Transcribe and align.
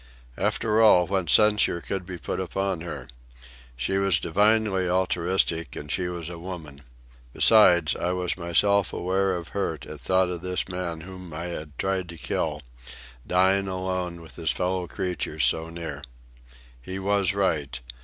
After 0.39 0.81
all, 0.81 1.05
what 1.05 1.29
censure 1.29 1.79
could 1.79 2.07
be 2.07 2.17
put 2.17 2.39
upon 2.39 2.81
her? 2.81 3.07
She 3.77 3.99
was 3.99 4.19
divinely 4.19 4.89
altruistic, 4.89 5.75
and 5.75 5.91
she 5.91 6.07
was 6.07 6.27
a 6.27 6.39
woman. 6.39 6.81
Besides, 7.33 7.95
I 7.95 8.11
was 8.11 8.35
myself 8.35 8.93
aware 8.93 9.35
of 9.35 9.49
hurt 9.49 9.85
at 9.85 9.99
thought 10.01 10.29
of 10.29 10.41
this 10.41 10.67
man 10.67 11.01
whom 11.01 11.31
I 11.35 11.49
had 11.53 11.77
tried 11.77 12.09
to 12.09 12.17
kill, 12.17 12.63
dying 13.27 13.67
alone 13.67 14.21
with 14.21 14.37
his 14.37 14.49
fellow 14.49 14.87
creatures 14.87 15.45
so 15.45 15.69
near. 15.69 16.01
He 16.81 16.97
was 16.97 17.35
right. 17.35 17.79